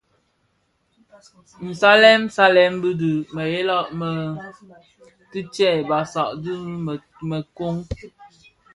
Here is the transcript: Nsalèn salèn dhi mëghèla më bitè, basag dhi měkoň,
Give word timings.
Nsalèn 1.67 2.21
salèn 2.35 2.73
dhi 2.99 3.11
mëghèla 3.35 3.77
më 3.99 4.09
bitè, 5.31 5.71
basag 5.89 6.29
dhi 6.43 6.53
měkoň, 7.29 7.75